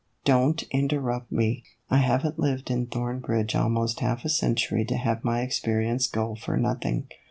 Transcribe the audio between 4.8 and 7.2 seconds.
to have my experience go for nothing.